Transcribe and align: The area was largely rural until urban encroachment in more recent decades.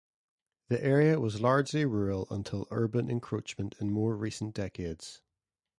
The 0.69 0.83
area 0.83 1.19
was 1.19 1.41
largely 1.41 1.85
rural 1.85 2.25
until 2.31 2.67
urban 2.71 3.07
encroachment 3.07 3.75
in 3.79 3.91
more 3.91 4.15
recent 4.17 4.55
decades. 4.55 5.21